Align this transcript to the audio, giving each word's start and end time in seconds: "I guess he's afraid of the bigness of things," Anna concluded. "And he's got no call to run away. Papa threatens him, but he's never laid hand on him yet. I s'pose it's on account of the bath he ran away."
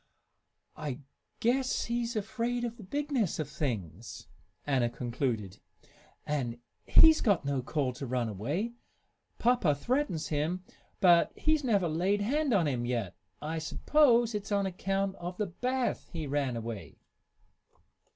"I 0.75 1.01
guess 1.41 1.83
he's 1.85 2.15
afraid 2.15 2.63
of 2.63 2.77
the 2.77 2.83
bigness 2.83 3.37
of 3.37 3.47
things," 3.47 4.25
Anna 4.65 4.89
concluded. 4.89 5.59
"And 6.25 6.57
he's 6.87 7.21
got 7.21 7.45
no 7.45 7.61
call 7.61 7.93
to 7.93 8.07
run 8.07 8.27
away. 8.27 8.73
Papa 9.37 9.75
threatens 9.75 10.29
him, 10.29 10.63
but 11.01 11.31
he's 11.35 11.63
never 11.63 11.87
laid 11.87 12.21
hand 12.21 12.51
on 12.51 12.67
him 12.67 12.83
yet. 12.83 13.15
I 13.43 13.59
s'pose 13.59 14.33
it's 14.33 14.51
on 14.51 14.65
account 14.65 15.17
of 15.17 15.37
the 15.37 15.45
bath 15.45 16.09
he 16.11 16.25
ran 16.25 16.57
away." 16.57 16.97